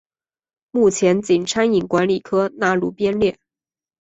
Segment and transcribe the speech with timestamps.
[0.71, 3.37] 目前仅餐饮管理科纳入编列。